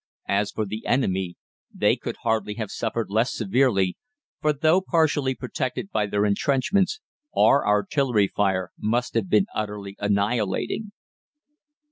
As 0.27 0.49
for 0.49 0.65
the 0.65 0.87
enemy, 0.87 1.35
they 1.71 1.95
could 1.95 2.15
hardly 2.23 2.55
have 2.55 2.71
suffered 2.71 3.11
less 3.11 3.31
severely, 3.37 3.97
for 4.41 4.51
though 4.51 4.81
partially 4.81 5.35
protected 5.35 5.91
by 5.91 6.07
their 6.07 6.25
entrenchments, 6.25 6.99
our 7.37 7.63
artillery 7.67 8.27
fire 8.27 8.71
must 8.79 9.13
have 9.13 9.29
been 9.29 9.45
utterly 9.53 9.95
annihilating." 9.99 10.91